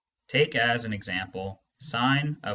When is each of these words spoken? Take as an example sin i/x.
Take 0.29 0.55
as 0.55 0.83
an 0.85 0.93
example 0.93 1.61
sin 1.79 2.35
i/x. 2.43 2.49